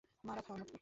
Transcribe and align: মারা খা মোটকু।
মারা 0.23 0.41
খা 0.45 0.51
মোটকু। 0.53 0.77